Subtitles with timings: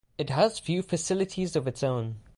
[0.17, 2.15] It has few facilities of its own.